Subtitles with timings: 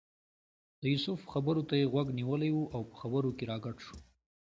[0.81, 3.95] د یوسف خبرو ته یې غوږ نیولی و او په خبرو کې راګډ شو.